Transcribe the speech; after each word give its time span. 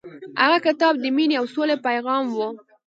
هغه 0.41 0.57
کتاب 0.67 0.93
د 0.99 1.05
مینې 1.15 1.35
او 1.39 1.45
سولې 1.53 1.75
پیغام 1.85 2.23
و. 2.29 2.37